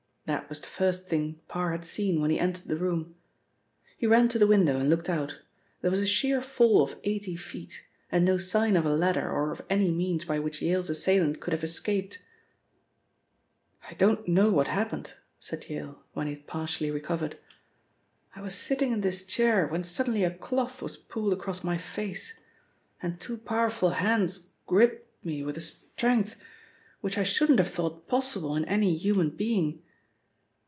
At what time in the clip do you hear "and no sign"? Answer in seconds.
8.09-8.77